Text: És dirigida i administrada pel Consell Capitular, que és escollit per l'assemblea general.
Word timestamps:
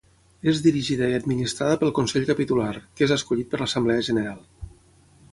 És 0.51 0.59
dirigida 0.67 1.09
i 1.11 1.17
administrada 1.17 1.75
pel 1.83 1.91
Consell 1.99 2.25
Capitular, 2.29 2.71
que 2.99 3.05
és 3.07 3.13
escollit 3.17 3.51
per 3.51 3.61
l'assemblea 3.65 4.07
general. 4.09 4.41